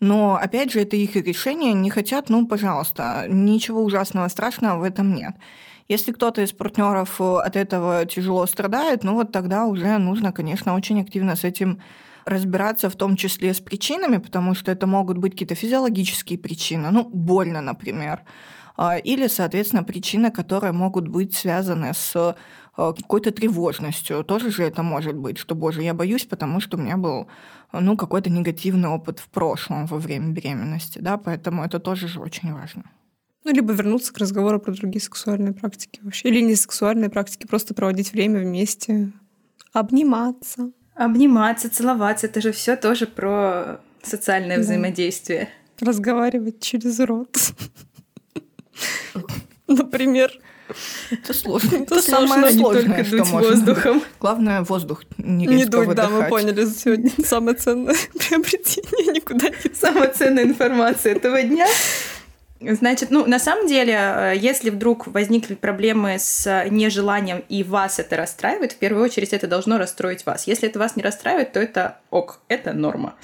[0.00, 5.14] но, опять же, это их решение, не хотят, ну, пожалуйста, ничего ужасного, страшного в этом
[5.14, 5.34] нет.
[5.88, 11.00] Если кто-то из партнеров от этого тяжело страдает, ну вот тогда уже нужно, конечно, очень
[11.00, 11.80] активно с этим
[12.26, 17.04] разбираться, в том числе с причинами, потому что это могут быть какие-то физиологические причины, ну,
[17.04, 18.20] больно, например,
[18.76, 22.36] а, или, соответственно, причины, которые могут быть связаны с
[22.76, 24.22] какой-то тревожностью.
[24.22, 27.26] Тоже же это может быть, что, боже, я боюсь, потому что у меня был
[27.72, 32.52] ну, какой-то негативный опыт в прошлом во время беременности, да, поэтому это тоже же очень
[32.52, 32.84] важно.
[33.44, 36.28] Ну, либо вернуться к разговору про другие сексуальные практики вообще.
[36.28, 39.12] Или не сексуальные практики, просто проводить время вместе,
[39.72, 40.72] обниматься.
[40.94, 44.62] Обниматься, целоваться, это же все тоже про социальное да.
[44.62, 45.48] взаимодействие.
[45.80, 47.36] Разговаривать через рот.
[49.66, 50.32] Например.
[51.10, 51.76] Это сложно.
[51.76, 54.02] Это, самое сложное, не только дуть воздухом.
[54.20, 57.10] Главное, воздух не Не дуть, да, мы поняли сегодня.
[57.24, 61.66] Самое ценное приобретение никуда не Самая ценная информация этого дня.
[62.60, 68.16] Значит, ну, на самом деле, э, если вдруг возникли проблемы с нежеланием и вас это
[68.16, 70.46] расстраивает, в первую очередь это должно расстроить вас.
[70.46, 73.14] Если это вас не расстраивает, то это ок, это норма.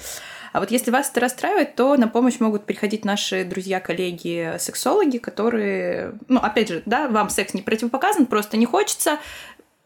[0.53, 6.39] А вот если вас это расстраивает, то на помощь могут приходить наши друзья-коллеги-сексологи, которые, ну,
[6.39, 9.17] опять же, да, вам секс не противопоказан, просто не хочется,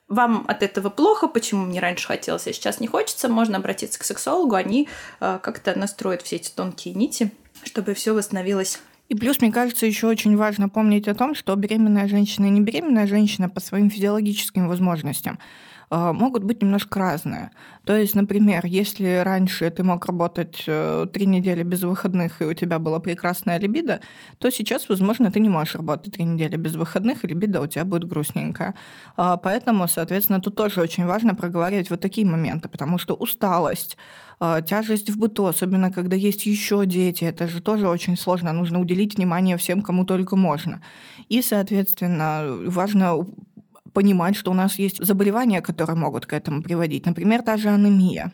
[0.09, 4.03] вам от этого плохо, почему мне раньше хотелось, а сейчас не хочется, можно обратиться к
[4.03, 4.87] сексологу, они
[5.19, 7.31] э, как-то настроят все эти тонкие нити,
[7.63, 8.79] чтобы все восстановилось.
[9.09, 12.61] И плюс, мне кажется, еще очень важно помнить о том, что беременная женщина и не
[12.61, 15.39] беременная женщина по своим физиологическим возможностям
[15.89, 17.51] могут быть немножко разные.
[17.87, 22.53] То есть, например, если раньше ты мог работать э, три недели без выходных, и у
[22.53, 24.01] тебя была прекрасная либидо,
[24.39, 27.85] то сейчас, возможно, ты не можешь работать три недели без выходных, и либидо у тебя
[27.85, 28.75] будет грустненькая.
[29.15, 33.95] А, поэтому, соответственно, тут тоже очень важно проговаривать вот такие моменты, потому что усталость,
[34.39, 38.51] а, тяжесть в быту, особенно когда есть еще дети, это же тоже очень сложно.
[38.51, 40.81] Нужно уделить внимание всем, кому только можно.
[41.29, 43.25] И, соответственно, важно
[43.97, 47.07] понимать, что у нас есть заболевания, которые могут к этому приводить.
[47.07, 48.31] Например, та же анемия.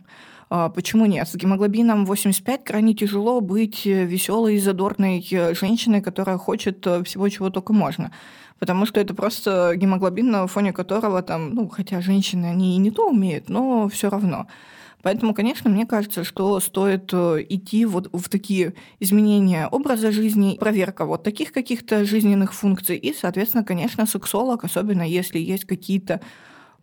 [0.50, 1.26] А, почему нет?
[1.26, 7.50] С гемоглобином 85 крайне тяжело быть веселой и задорной женщиной, которая хочет э, всего, чего
[7.50, 8.12] только можно.
[8.60, 12.92] Потому что это просто гемоглобин, на фоне которого там, ну, хотя женщины, они и не
[12.92, 14.48] то умеют, но все равно.
[15.04, 21.06] Поэтому, конечно, мне кажется, что стоит э, идти вот в такие изменения образа жизни, проверка
[21.06, 26.22] вот таких каких-то жизненных функций и, соответственно, конечно, сексолог, особенно если есть какие-то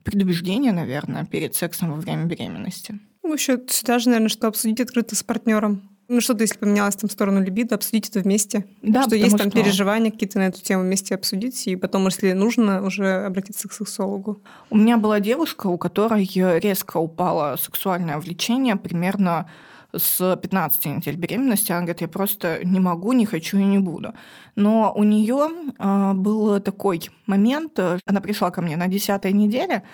[0.04, 3.00] предубеждения, наверное, перед сексом во время беременности.
[3.22, 5.89] Ну, еще сюда же, наверное, что обсудить открыто с партнером.
[6.12, 8.64] Ну, что-то, если поменялось там в сторону либидо, обсудить это вместе.
[8.82, 9.62] Да, что есть там что...
[9.62, 14.42] переживания какие-то на эту тему вместе обсудить, и потом, если нужно, уже обратиться к сексологу.
[14.70, 19.48] У меня была девушка, у которой резко упало сексуальное влечение примерно
[19.96, 21.70] с 15 недель беременности.
[21.70, 24.12] Она говорит, я просто не могу, не хочу и не буду.
[24.56, 29.84] Но у нее э, был такой момент, она пришла ко мне на 10 неделе,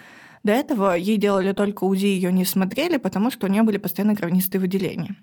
[0.43, 4.17] до этого ей делали только УЗИ, ее не смотрели, потому что у нее были постоянно
[4.17, 5.17] кровянистые выделения.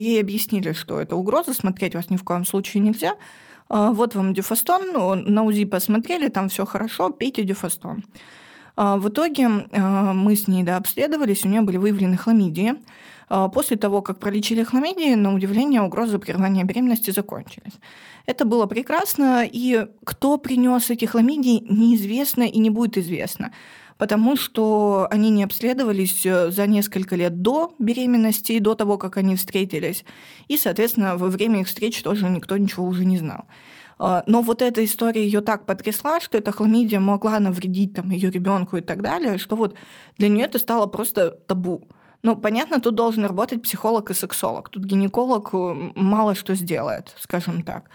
[0.00, 3.14] Ей объяснили, что это угроза, смотреть вас ни в коем случае нельзя.
[3.68, 8.04] А, вот вам дюфастон, ну, на УЗИ посмотрели, там все хорошо, пейте дюфастон.
[8.76, 12.74] А, в итоге а, мы с ней дообследовались, у нее были выявлены хламидии.
[13.54, 17.72] После того, как пролечили хламидии, на удивление, угрозы прерывания беременности закончились.
[18.26, 23.50] Это было прекрасно, и кто принес эти хламидии, неизвестно и не будет известно
[23.98, 29.36] потому что они не обследовались э, за несколько лет до беременности, до того, как они
[29.36, 30.04] встретились.
[30.48, 33.44] И, соответственно, во время их встреч тоже никто ничего уже не знал.
[33.98, 38.30] А, но вот эта история ее так потрясла, что эта хламидия могла навредить там, ее
[38.30, 39.74] ребенку и так далее, что вот
[40.18, 41.88] для нее это стало просто табу.
[42.22, 44.70] Ну, понятно, тут должен работать психолог и сексолог.
[44.70, 47.90] Тут гинеколог э, мало что сделает, скажем так.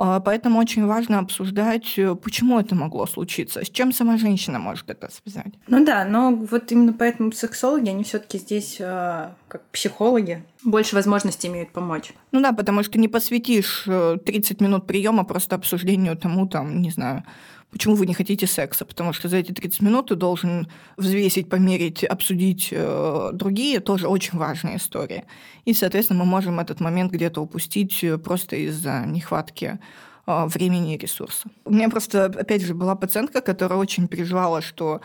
[0.00, 4.88] А, поэтому очень важно обсуждать, э, почему это могло случиться, с чем сама женщина может
[4.88, 5.52] это связать.
[5.66, 10.94] Ну да, но вот именно поэтому сексологи, они все таки здесь э, как психологи, больше
[10.94, 12.12] возможностей имеют помочь.
[12.30, 17.24] Ну да, потому что не посвятишь 30 минут приема просто обсуждению тому, там, не знаю,
[17.70, 22.04] почему вы не хотите секса, потому что за эти 30 минут ты должен взвесить, померить,
[22.04, 25.24] обсудить э, другие, тоже очень важные истории.
[25.64, 29.78] И, соответственно, мы можем этот момент где-то упустить э, просто из-за нехватки
[30.26, 31.48] э, времени и ресурса.
[31.64, 35.00] У меня просто, опять же, была пациентка, которая очень переживала, что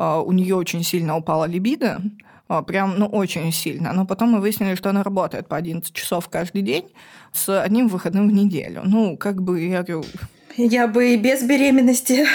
[0.00, 2.00] у нее очень сильно упала либидо,
[2.68, 3.92] прям, ну, очень сильно.
[3.92, 6.84] Но потом мы выяснили, что она работает по 11 часов каждый день
[7.32, 8.82] с одним выходным в неделю.
[8.84, 10.04] Ну, как бы, я говорю,
[10.56, 12.26] я бы и без беременности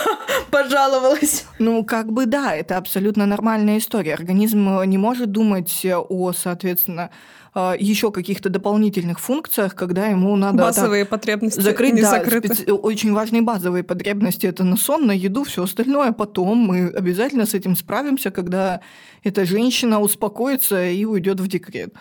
[0.50, 1.46] пожаловалась.
[1.58, 4.14] Ну, как бы да, это абсолютно нормальная история.
[4.14, 7.10] Организм не может думать о, соответственно,
[7.54, 12.54] а, еще каких-то дополнительных функциях, когда ему надо базовые так, потребности закрыть, не да, закрыты.
[12.54, 12.72] Специ...
[12.72, 17.54] очень важные базовые потребности это на сон, на еду, все остальное потом мы обязательно с
[17.54, 18.80] этим справимся, когда
[19.24, 21.92] эта женщина успокоится и уйдет в декрет.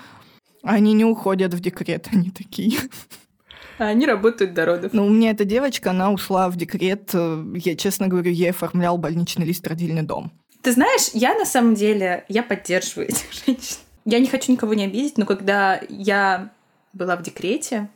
[0.61, 2.77] Они не уходят в декрет, они такие.
[3.77, 4.93] А они работают до родов.
[4.93, 7.11] Ну, у меня эта девочка, она ушла в декрет.
[7.13, 10.31] Э, я, честно говорю, ей оформлял больничный лист родильный дом.
[10.61, 13.77] Ты знаешь, я на самом деле, я поддерживаю этих женщин.
[14.05, 16.49] Я не хочу никого не обидеть, но когда я
[16.93, 17.89] была в декрете,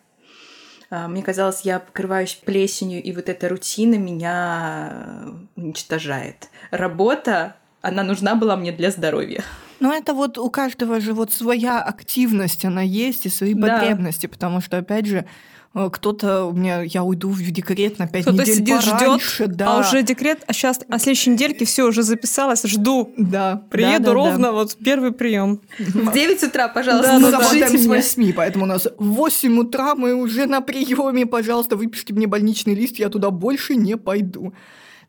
[0.89, 6.49] а, мне казалось, я покрываюсь плесенью, и вот эта рутина меня уничтожает.
[6.69, 9.43] Работа, она нужна была мне для здоровья.
[9.79, 13.79] Ну, это вот у каждого же вот своя активность, она есть, и свои да.
[13.79, 18.27] потребности, потому что, опять же, Э, кто-то у меня, я уйду в декрет на пять
[18.27, 19.77] недель сидит, пораньше, ждет, да.
[19.77, 23.13] а уже декрет, а сейчас, а следующей недельке все уже записалась, жду.
[23.15, 23.63] Да.
[23.69, 24.51] Приеду да, да, ровно да.
[24.51, 25.61] вот первый прием.
[25.79, 29.95] В 9 утра, пожалуйста, да, мы работаем с 8, поэтому у нас в 8 утра
[29.95, 34.53] мы уже на приеме, пожалуйста, выпишите мне больничный лист, я туда больше не пойду.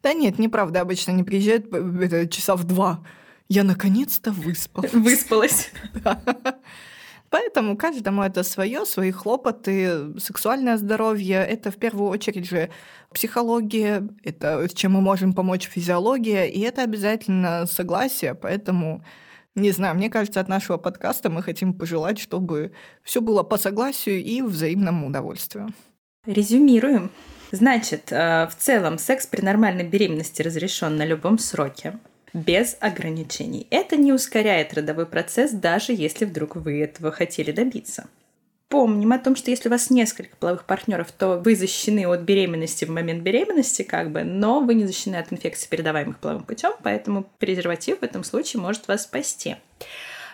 [0.00, 3.00] Да нет, неправда, обычно не приезжают это, часа в два.
[3.48, 4.92] Я наконец-то выспалась.
[4.92, 5.70] Выспалась.
[7.32, 11.36] Поэтому каждому это свое, свои хлопоты, сексуальное здоровье.
[11.36, 12.68] Это в первую очередь же
[13.10, 18.34] психология, это чем мы можем помочь физиология, и это обязательно согласие.
[18.34, 19.02] Поэтому
[19.54, 22.72] не знаю, мне кажется, от нашего подкаста мы хотим пожелать, чтобы
[23.02, 25.68] все было по согласию и взаимному удовольствию.
[26.26, 27.10] Резюмируем.
[27.50, 31.98] Значит, э, в целом секс при нормальной беременности разрешен на любом сроке
[32.32, 33.66] без ограничений.
[33.70, 38.08] Это не ускоряет родовой процесс, даже если вдруг вы этого хотели добиться.
[38.68, 42.86] Помним о том, что если у вас несколько половых партнеров, то вы защищены от беременности
[42.86, 47.28] в момент беременности, как бы, но вы не защищены от инфекций, передаваемых половым путем, поэтому
[47.38, 49.56] презерватив в этом случае может вас спасти.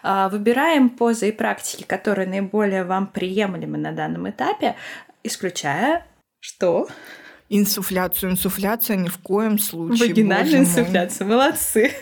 [0.04, 4.76] А, выбираем позы и практики, которые наиболее вам приемлемы на данном этапе,
[5.24, 6.06] исключая
[6.38, 6.86] что?
[7.50, 8.32] Инсуфляцию.
[8.32, 10.08] Инсуфляция ни в коем случае.
[10.08, 11.26] Вагинальная инсуфляция.
[11.26, 11.92] Молодцы.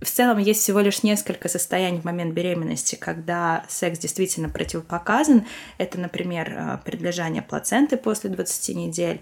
[0.00, 5.46] В целом есть всего лишь несколько состояний в момент беременности, когда секс действительно противопоказан.
[5.78, 9.20] Это, например, э, предлежание плаценты после 20 недель,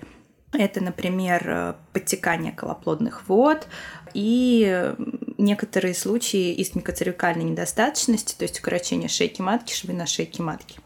[0.53, 3.69] это, например, э, подтекание колоплодных вод
[4.15, 4.95] и
[5.39, 10.81] некоторые случаи истмикоцервикальной недостаточности, то есть укорочение шейки матки, швы шейки матки.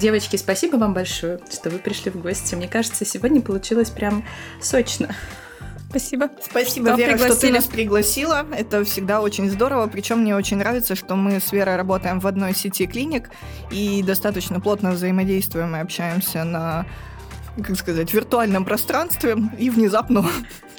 [0.00, 2.54] Девочки, спасибо вам большое, что вы пришли в гости.
[2.54, 4.24] Мне кажется, сегодня получилось прям
[4.60, 5.14] сочно.
[5.88, 6.28] Спасибо.
[6.42, 7.36] Спасибо, что Вера, пригласили.
[7.36, 8.46] что ты нас пригласила.
[8.50, 9.86] Это всегда очень здорово.
[9.86, 13.30] Причем мне очень нравится, что мы с Верой работаем в одной сети клиник
[13.70, 16.84] и достаточно плотно взаимодействуем и общаемся на,
[17.56, 19.36] как сказать, виртуальном пространстве.
[19.56, 20.26] И внезапно...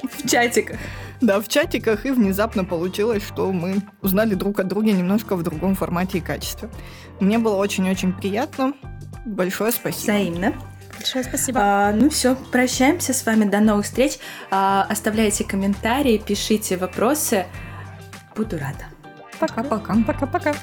[0.02, 0.78] В чатиках.
[1.22, 2.06] Да, в чатиках.
[2.06, 6.70] И внезапно получилось, что мы узнали друг от друга немножко в другом формате и качестве.
[7.22, 8.74] Мне было очень-очень приятно.
[9.26, 10.04] Большое спасибо.
[10.04, 10.54] Взаимно.
[10.98, 11.60] Большое спасибо.
[11.62, 13.46] А, ну все, прощаемся с вами.
[13.46, 14.20] До новых встреч.
[14.52, 17.46] А, оставляйте комментарии, пишите вопросы.
[18.36, 18.86] Буду рада.
[19.40, 19.96] Пока-пока.
[20.06, 20.56] Пока-пока.